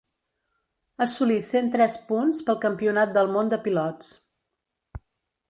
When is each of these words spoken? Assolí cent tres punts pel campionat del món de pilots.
Assolí 1.05 1.37
cent 1.47 1.69
tres 1.75 1.97
punts 2.07 2.39
pel 2.49 2.59
campionat 2.65 3.15
del 3.19 3.31
món 3.37 3.53
de 3.53 3.61
pilots. 3.69 4.11